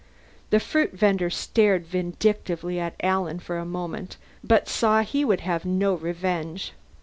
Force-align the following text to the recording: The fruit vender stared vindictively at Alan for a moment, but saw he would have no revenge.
The 0.49 0.59
fruit 0.59 0.93
vender 0.93 1.29
stared 1.29 1.85
vindictively 1.85 2.79
at 2.79 2.95
Alan 3.03 3.37
for 3.37 3.59
a 3.59 3.65
moment, 3.65 4.17
but 4.43 4.67
saw 4.67 5.03
he 5.03 5.23
would 5.23 5.41
have 5.41 5.63
no 5.63 5.93
revenge. 5.93 6.73